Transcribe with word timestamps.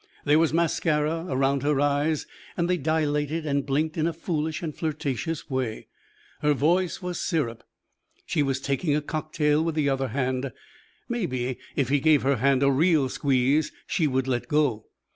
There 0.25 0.39
was 0.39 0.51
mascara 0.51 1.27
around 1.29 1.61
her 1.61 1.79
eyes 1.79 2.25
and 2.57 2.67
they 2.67 2.77
dilated 2.79 3.45
and 3.45 3.63
blinked 3.67 3.99
in 3.99 4.07
a 4.07 4.13
foolish 4.13 4.63
and 4.63 4.75
flirtatious 4.75 5.47
way; 5.47 5.89
her 6.41 6.55
voice 6.55 7.03
was 7.03 7.19
syrup. 7.19 7.63
She 8.25 8.41
was 8.41 8.59
taking 8.59 8.95
a 8.95 9.01
cocktail 9.03 9.63
with 9.63 9.75
the 9.75 9.89
other 9.89 10.07
hand 10.07 10.53
maybe 11.07 11.59
if 11.75 11.89
he 11.89 11.99
gave 11.99 12.23
her 12.23 12.37
hand 12.37 12.63
a 12.63 12.71
real 12.71 13.09
squeeze, 13.09 13.71
she 13.85 14.07
would 14.07 14.27
let 14.27 14.47
go. 14.47 14.87